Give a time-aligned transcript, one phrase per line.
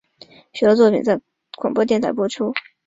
[0.51, 1.21] 许多作品在
[1.55, 2.51] 广播电台播出。